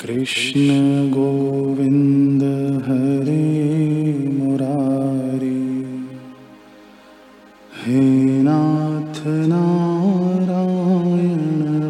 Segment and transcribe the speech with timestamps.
[0.00, 0.74] श्रीकृष्ण
[1.10, 2.42] गोविन्द
[2.84, 3.42] हरे
[4.36, 5.50] मुरारी
[7.80, 8.00] हे
[8.46, 10.40] नाथ नारायण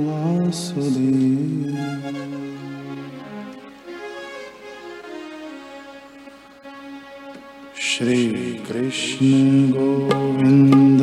[0.06, 1.30] वासुदेव
[8.00, 9.30] श्रीकृष्ण
[9.72, 11.02] गोविन्द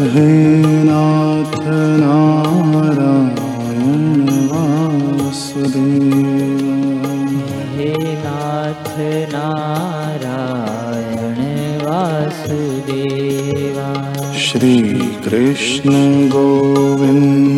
[0.00, 0.26] हे
[0.84, 1.54] नाथ
[2.00, 3.22] नारायण
[4.50, 5.80] वासुदेव
[7.72, 7.88] हे
[8.24, 8.86] नाथ
[9.32, 11.40] नारायण
[11.84, 13.88] वासुदेवा
[14.44, 15.92] श्रीकृष्ण
[16.34, 17.57] गोविन्द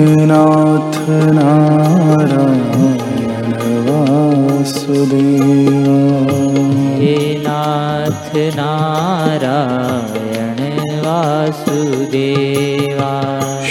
[7.01, 7.15] हे
[7.45, 8.27] नाथ
[8.57, 10.59] नारायण
[11.05, 13.13] वासुदेवा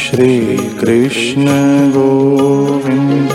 [0.04, 1.46] श्रीकृष्ण
[1.96, 3.29] गोविन्द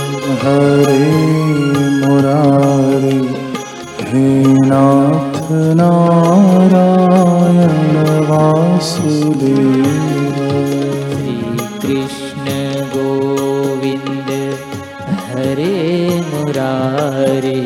[17.06, 17.60] मुरारे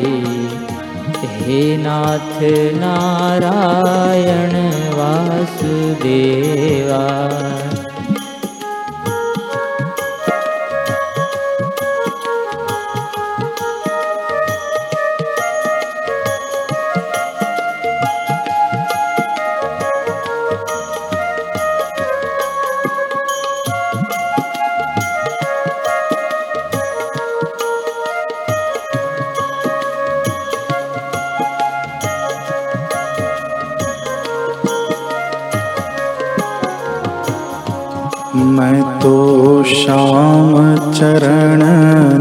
[1.40, 2.40] हे नाथ
[2.80, 4.54] नारायण
[4.98, 7.00] वासुदेवा
[38.40, 39.12] मैं तो
[39.64, 40.52] श्याम
[40.92, 41.62] चरण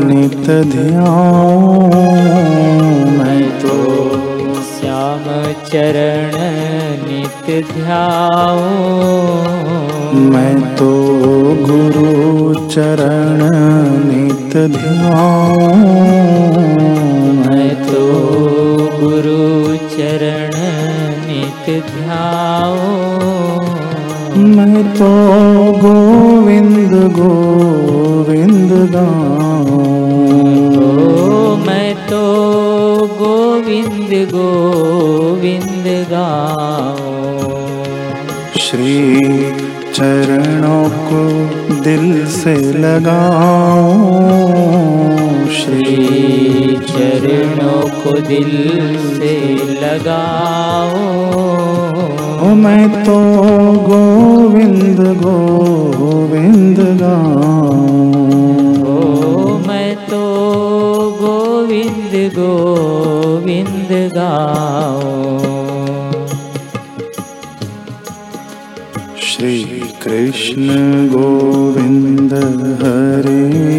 [0.04, 1.94] नित ध्यान
[3.18, 3.78] मैं तो
[4.72, 5.24] श्याम
[5.66, 6.36] चरण
[7.06, 8.60] नित ध्याओ
[10.32, 10.92] मैं तो
[11.66, 13.44] गुरु चरण
[14.06, 15.89] नित ध्यान
[35.40, 37.12] गोविंद गाओ
[38.62, 38.96] श्री
[39.94, 41.22] चरणों को
[41.84, 43.86] दिल से लगाओ
[45.60, 45.96] श्री
[46.90, 48.52] चरणों को दिल
[49.16, 49.34] से
[49.84, 51.08] लगाओ
[52.42, 53.18] ओ मैं तो
[53.88, 57.98] गोविंद गोविंद गाऊं।
[58.92, 60.24] ओ मैं तो
[61.22, 64.99] गोविंद गोविंद गाओ
[69.40, 69.60] श्री
[70.04, 70.68] कृष्ण
[71.08, 72.34] गोविंद
[72.82, 73.79] हरे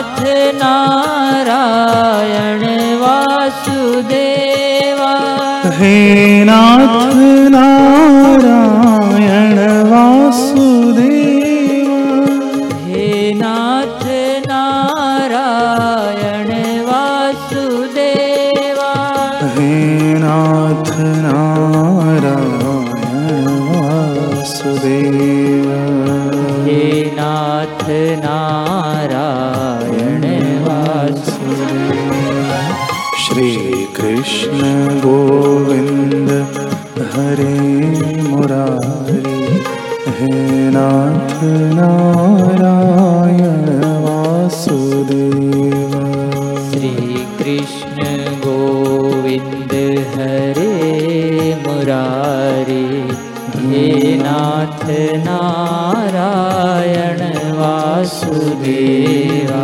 [0.00, 0.20] नाथ
[0.54, 2.62] नारायण
[3.00, 5.14] वासुदेवा।
[5.78, 7.16] हे नाथ
[7.50, 9.58] नारायण
[9.90, 11.90] वासुदेव।
[12.86, 14.04] हे नाथ
[14.46, 18.92] नारायण वासुदेवा।
[19.42, 21.49] हे नाथ नारायण
[38.50, 39.22] मुरारी
[40.18, 40.30] हे
[40.70, 41.32] नाथ
[41.74, 43.66] नारायण
[44.04, 45.92] वासुदेव।
[46.70, 46.90] श्री
[47.38, 47.98] कृष्ण
[48.44, 49.72] गोविंद
[50.14, 50.72] हरे
[51.66, 52.88] मुरारी
[53.66, 53.84] हे
[54.22, 54.82] नाथ
[55.26, 57.20] नारायण
[57.58, 59.62] वासुदेवा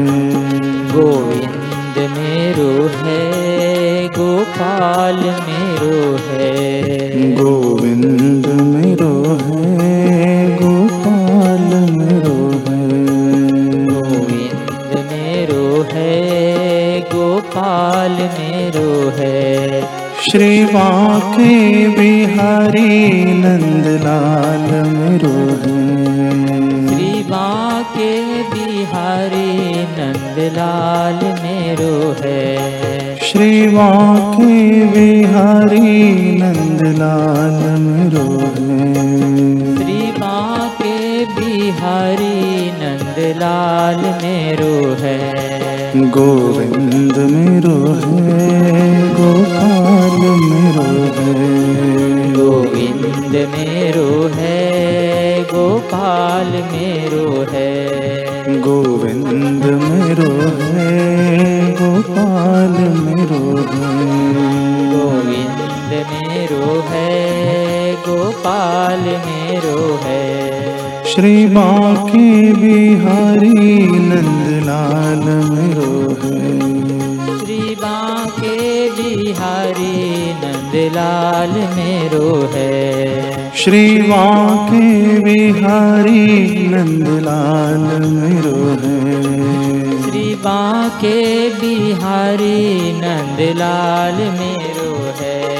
[0.92, 12.94] गोविंद मेरो है गोपाल मेरो है। गोविंद मेरो है गोपाल मेरो है।
[13.86, 21.54] गोविंद मेरो है गोपाल मेरो है। श्री बाके
[21.88, 25.32] बिहारी नंदलाल मेरो
[25.62, 25.74] है
[26.86, 28.12] श्री बाके
[28.52, 29.50] बिहारी
[29.98, 32.44] नंदलाल मेरो है
[33.22, 34.56] श्री बाके
[34.94, 35.92] बिहारी
[36.40, 38.88] नंदलाल मेरो है
[39.76, 45.18] श्री बाके बिहारी नंदलाल मेरो है
[46.10, 49.75] गोविंद मेरो है है
[52.36, 57.96] गोविंद मेरो है गोपाल मेरो है।
[58.60, 60.32] गोविंद मेरो
[60.72, 63.94] है गोपाल मेरो है।
[64.92, 70.46] गोविंद मेरो है गोपाल मेरो है।
[71.04, 75.55] श्री बाके बिहारी नंदलाल
[77.66, 92.92] श्री बाके बिहारी नंदलाल मेरो है। श्री बाके बिहारी नंदलाल मेरो है। श्री बाके बिहारी
[92.92, 95.56] नंदलाल मेरो है।